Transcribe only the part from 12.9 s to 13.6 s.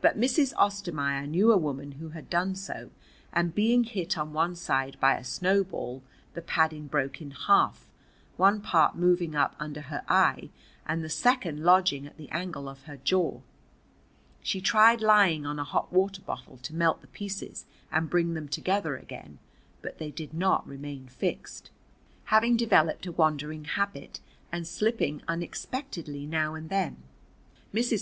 jaw.